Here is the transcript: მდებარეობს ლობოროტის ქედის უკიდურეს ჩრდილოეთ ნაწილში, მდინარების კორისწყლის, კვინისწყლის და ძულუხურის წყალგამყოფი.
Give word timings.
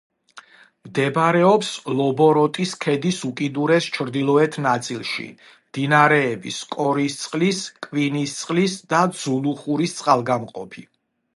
მდებარეობს 0.85 1.67
ლობოროტის 1.97 2.71
ქედის 2.85 3.19
უკიდურეს 3.27 3.89
ჩრდილოეთ 3.97 4.57
ნაწილში, 4.67 5.25
მდინარების 5.73 6.57
კორისწყლის, 6.77 7.61
კვინისწყლის 7.89 8.79
და 8.95 9.03
ძულუხურის 9.21 9.95
წყალგამყოფი. 10.01 10.85